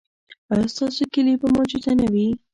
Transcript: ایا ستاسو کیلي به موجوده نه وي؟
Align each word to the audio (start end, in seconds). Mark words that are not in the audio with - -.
ایا 0.51 0.67
ستاسو 0.73 1.03
کیلي 1.13 1.33
به 1.41 1.47
موجوده 1.55 1.91
نه 1.99 2.07
وي؟ 2.13 2.27